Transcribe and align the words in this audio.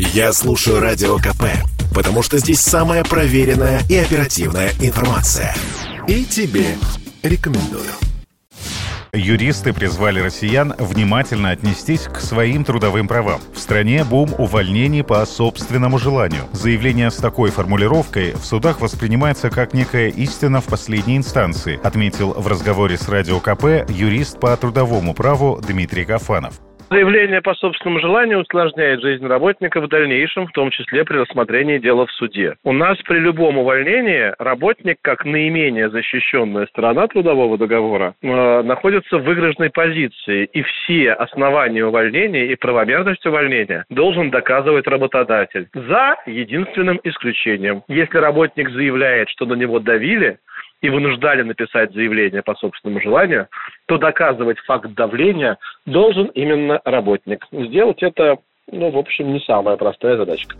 Я 0.00 0.32
слушаю 0.32 0.78
Радио 0.78 1.16
КП, 1.16 1.42
потому 1.92 2.22
что 2.22 2.38
здесь 2.38 2.60
самая 2.60 3.02
проверенная 3.02 3.80
и 3.90 3.96
оперативная 3.96 4.70
информация. 4.80 5.52
И 6.06 6.24
тебе 6.24 6.76
рекомендую. 7.24 7.90
Юристы 9.12 9.72
призвали 9.72 10.20
россиян 10.20 10.72
внимательно 10.78 11.50
отнестись 11.50 12.02
к 12.02 12.20
своим 12.20 12.64
трудовым 12.64 13.08
правам. 13.08 13.40
В 13.52 13.58
стране 13.58 14.04
бум 14.04 14.32
увольнений 14.38 15.02
по 15.02 15.26
собственному 15.26 15.98
желанию. 15.98 16.44
Заявление 16.52 17.10
с 17.10 17.16
такой 17.16 17.50
формулировкой 17.50 18.34
в 18.34 18.44
судах 18.44 18.80
воспринимается 18.80 19.50
как 19.50 19.74
некая 19.74 20.10
истина 20.10 20.60
в 20.60 20.66
последней 20.66 21.16
инстанции, 21.16 21.80
отметил 21.82 22.34
в 22.34 22.46
разговоре 22.46 22.96
с 22.96 23.08
Радио 23.08 23.40
КП 23.40 23.90
юрист 23.90 24.38
по 24.38 24.56
трудовому 24.56 25.12
праву 25.12 25.60
Дмитрий 25.60 26.04
Кафанов. 26.04 26.60
Заявление 26.90 27.42
по 27.42 27.54
собственному 27.54 28.00
желанию 28.00 28.40
усложняет 28.40 29.02
жизнь 29.02 29.26
работника 29.26 29.80
в 29.80 29.88
дальнейшем, 29.88 30.46
в 30.46 30.52
том 30.52 30.70
числе 30.70 31.04
при 31.04 31.18
рассмотрении 31.18 31.76
дела 31.78 32.06
в 32.06 32.12
суде. 32.12 32.56
У 32.64 32.72
нас 32.72 32.96
при 33.02 33.18
любом 33.18 33.58
увольнении 33.58 34.32
работник, 34.38 34.96
как 35.02 35.26
наименее 35.26 35.90
защищенная 35.90 36.66
сторона 36.66 37.06
трудового 37.06 37.58
договора, 37.58 38.14
э, 38.22 38.62
находится 38.62 39.18
в 39.18 39.24
выигрышной 39.24 39.68
позиции, 39.68 40.48
и 40.50 40.62
все 40.62 41.12
основания 41.12 41.84
увольнения 41.84 42.46
и 42.46 42.56
правомерность 42.56 43.26
увольнения 43.26 43.84
должен 43.90 44.30
доказывать 44.30 44.86
работодатель. 44.86 45.68
За 45.74 46.16
единственным 46.24 47.00
исключением. 47.04 47.82
Если 47.88 48.16
работник 48.16 48.70
заявляет, 48.70 49.28
что 49.28 49.44
на 49.44 49.54
него 49.54 49.78
давили, 49.78 50.38
и 50.80 50.90
вынуждали 50.90 51.42
написать 51.42 51.92
заявление 51.92 52.42
по 52.42 52.54
собственному 52.54 53.00
желанию, 53.00 53.48
то 53.88 53.96
доказывать 53.96 54.58
факт 54.60 54.92
давления 54.94 55.56
должен 55.86 56.26
именно 56.26 56.80
работник. 56.84 57.46
Сделать 57.50 58.02
это, 58.02 58.36
ну, 58.70 58.90
в 58.90 58.98
общем, 58.98 59.32
не 59.32 59.40
самая 59.40 59.78
простая 59.78 60.18
задачка. 60.18 60.56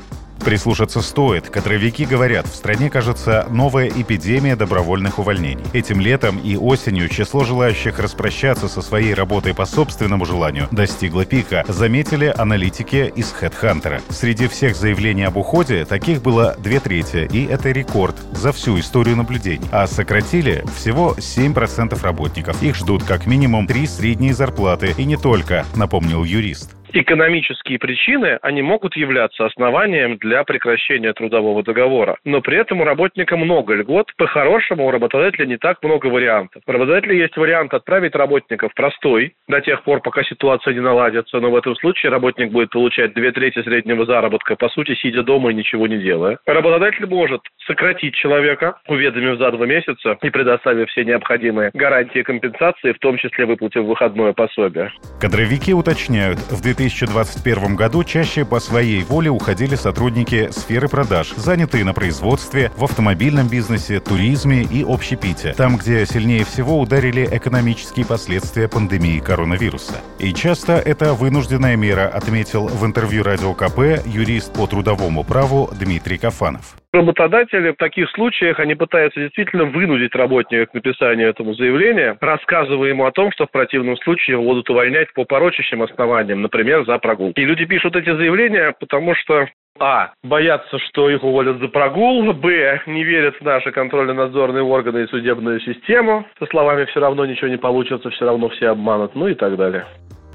Прислушаться 0.49 1.03
стоит. 1.03 1.51
Кадровики 1.51 2.07
говорят, 2.07 2.47
в 2.47 2.55
стране, 2.55 2.89
кажется, 2.89 3.47
новая 3.51 3.89
эпидемия 3.89 4.57
добровольных 4.57 5.19
увольнений. 5.19 5.63
Этим 5.75 6.01
летом 6.01 6.39
и 6.39 6.57
осенью 6.57 7.11
число 7.11 7.45
желающих 7.45 7.99
распрощаться 7.99 8.67
со 8.67 8.81
своей 8.81 9.13
работой 9.13 9.55
по 9.55 9.67
собственному 9.67 10.25
желанию 10.25 10.67
достигло 10.71 11.27
пика, 11.27 11.67
заметили 11.69 12.33
аналитики 12.35 13.13
из 13.15 13.31
HeadHunter. 13.39 14.01
Среди 14.09 14.49
всех 14.49 14.75
заявлений 14.75 15.25
об 15.25 15.37
уходе 15.37 15.85
таких 15.85 16.23
было 16.23 16.57
две 16.59 16.81
трети, 16.81 17.29
и 17.31 17.45
это 17.45 17.71
рекорд 17.71 18.17
за 18.33 18.53
всю 18.53 18.81
историю 18.81 19.19
наблюдений. 19.19 19.69
А 19.71 19.87
сократили 19.87 20.65
всего 20.75 21.15
7% 21.19 22.03
работников. 22.03 22.63
Их 22.63 22.75
ждут 22.75 23.05
как 23.05 23.27
минимум 23.27 23.67
три 23.67 23.87
средние 23.87 24.33
зарплаты, 24.33 24.95
и 24.97 25.05
не 25.05 25.19
только, 25.19 25.67
напомнил 25.77 26.25
юрист 26.25 26.78
экономические 26.93 27.79
причины, 27.79 28.39
они 28.43 28.63
могут 28.63 28.97
являться 28.97 29.47
основанием 29.47 30.17
для 30.19 30.45
прекращения 30.45 31.13
трудового 31.13 31.63
договора. 31.63 32.17
Но 32.25 32.41
при 32.41 32.59
этом 32.59 32.81
у 32.81 32.85
работника 32.85 33.37
много 33.37 33.75
льгот. 33.75 34.13
По-хорошему 34.17 34.87
у 34.87 34.91
работодателя 34.91 35.47
не 35.47 35.57
так 35.57 35.83
много 35.83 36.07
вариантов. 36.07 36.63
У 36.67 36.73
работодателя 36.73 37.15
есть 37.15 37.37
вариант 37.37 37.75
отправить 37.75 38.15
работника 38.15 38.69
в 38.69 38.75
простой 38.75 39.35
до 39.49 39.61
тех 39.61 39.83
пор, 39.85 40.01
пока 40.01 40.23
ситуация 40.25 40.75
не 40.75 40.81
наладится. 40.81 41.41
Но 41.41 41.51
в 41.51 41.57
этом 41.57 41.77
случае 41.77 42.11
работник 42.11 42.51
будет 42.51 42.71
получать 42.71 43.15
две 43.15 43.33
трети 43.33 43.63
среднего 43.63 44.07
заработка, 44.07 44.57
по 44.57 44.69
сути, 44.69 44.95
сидя 44.95 45.23
дома 45.23 45.51
и 45.51 45.55
ничего 45.55 45.87
не 45.87 45.99
делая. 45.99 46.39
Работодатель 46.47 47.07
может 47.07 47.41
сократить 47.67 48.15
человека, 48.15 48.79
уведомив 48.87 49.39
за 49.39 49.51
два 49.53 49.67
месяца 49.67 50.17
и 50.23 50.31
предоставив 50.31 50.89
все 50.89 51.05
необходимые 51.05 51.71
гарантии 51.75 52.23
компенсации, 52.23 52.93
в 52.93 52.99
том 52.99 53.19
числе 53.19 53.47
выплатив 53.47 53.85
выходное 53.85 54.33
пособие. 54.33 54.93
Кадровики 55.21 55.73
уточняют, 55.73 56.39
в 56.39 56.63
2021 56.79 57.75
году 57.75 58.05
чаще 58.05 58.45
по 58.45 58.61
своей 58.61 59.03
воле 59.03 59.31
уходили 59.31 59.75
сотрудники 59.75 60.49
сферы 60.53 60.89
продаж, 60.89 61.35
занятые 61.37 61.85
на 61.85 61.93
производстве, 61.93 62.71
в 62.77 62.85
автомобильном 62.85 63.49
бизнесе, 63.49 63.99
туризме 63.99 64.63
и 64.63 64.85
общепите, 64.87 65.55
там, 65.55 65.77
где 65.77 66.07
сильнее 66.07 66.45
всего 66.45 66.79
ударили 66.79 67.29
экономические 67.33 68.07
последствия 68.07 68.69
пандемии 68.69 69.19
коронавируса. 69.19 69.95
И 70.21 70.33
часто 70.33 70.75
это 70.75 71.15
вынужденная 71.15 71.75
мера, 71.75 72.07
отметил 72.07 72.69
в 72.69 72.87
интервью 72.87 73.25
Радио 73.25 73.55
КП 73.55 74.07
юрист 74.07 74.53
по 74.53 74.69
трудовому 74.69 75.25
праву 75.25 75.69
Дмитрий 75.81 76.17
Кафанов. 76.17 76.77
Работодатели 76.93 77.71
в 77.71 77.77
таких 77.77 78.09
случаях, 78.11 78.59
они 78.61 78.75
пытаются 78.75 79.21
действительно 79.21 79.65
вынудить 79.65 80.15
работника 80.15 80.67
к 80.67 80.75
написанию 80.75 81.29
этому 81.29 81.53
заявления, 81.53 82.17
рассказывая 82.21 82.89
ему 82.89 83.05
о 83.05 83.13
том, 83.13 83.31
что 83.33 83.47
в 83.47 83.51
противном 83.51 83.99
случае 83.99 84.35
его 84.35 84.45
будут 84.45 84.71
увольнять 84.71 85.13
по 85.13 85.25
порочащим 85.25 85.83
основаниям, 85.83 86.41
например, 86.41 86.87
за 86.87 86.99
прогул. 86.99 87.33
И 87.33 87.45
люди 87.45 87.67
пишут 87.67 87.95
эти 87.95 88.11
заявления, 88.17 88.75
потому 88.81 89.15
что 89.15 89.49
а. 89.81 90.11
Боятся, 90.25 90.79
что 90.79 91.09
их 91.09 91.23
уволят 91.23 91.59
за 91.59 91.69
прогул. 91.69 92.33
Б. 92.33 92.83
Не 92.87 93.05
верят 93.05 93.37
в 93.37 93.45
наши 93.45 93.71
контрольно-надзорные 93.71 94.65
органы 94.65 95.05
и 95.05 95.07
судебную 95.07 95.61
систему. 95.61 96.27
Со 96.41 96.47
словами 96.47 96.85
«все 96.87 96.99
равно 96.99 97.25
ничего 97.25 97.49
не 97.49 97.59
получится, 97.59 98.11
все 98.11 98.25
равно 98.25 98.49
все 98.49 98.71
обманут», 98.71 99.15
ну 99.15 99.29
и 99.29 99.35
так 99.35 99.57
далее. 99.57 99.85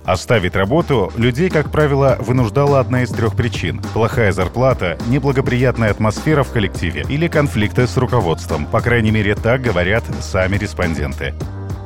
Оставить 0.06 0.56
работу 0.56 1.14
людей, 1.16 1.50
как 1.50 1.72
правило, 1.72 2.18
вынуждала 2.20 2.80
одна 2.82 3.04
из 3.04 3.10
трех 3.10 3.36
причин. 3.36 3.82
Плохая 3.94 4.34
зарплата, 4.34 4.98
неблагоприятная 5.08 5.92
атмосфера 5.92 6.44
в 6.44 6.52
коллективе 6.52 7.06
или 7.08 7.28
конфликты 7.30 7.88
с 7.88 7.96
руководством. 7.96 8.66
По 8.66 8.82
крайней 8.82 9.12
мере, 9.12 9.36
так 9.36 9.62
говорят 9.62 10.04
сами 10.22 10.58
респонденты. 10.58 11.34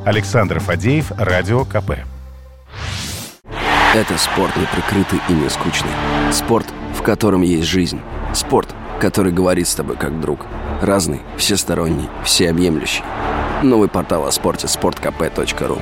Александр 0.04 0.60
Фадеев, 0.60 1.12
Радио 1.18 1.64
КП. 1.66 1.92
Это 3.94 4.18
спорт 4.18 4.56
не 4.58 4.66
прикрытый 4.66 5.20
и 5.30 5.34
не 5.34 5.50
скучный. 5.50 5.92
Спорт, 6.32 6.66
в 6.96 7.04
котором 7.04 7.42
есть 7.44 7.68
жизнь. 7.68 8.00
Спорт, 8.34 8.74
который 9.00 9.32
говорит 9.32 9.68
с 9.68 9.76
тобой 9.76 9.96
как 9.96 10.20
друг. 10.20 10.46
Разный, 10.82 11.22
всесторонний, 11.38 12.10
всеобъемлющий. 12.24 13.04
Новый 13.64 13.90
портал 13.90 14.26
о 14.26 14.32
спорте– 14.32 14.68
sportkp.ru 14.68 15.82